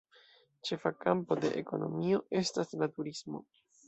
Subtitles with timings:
[0.69, 3.43] Ĉefa kampo de ekonomio estas la turismo.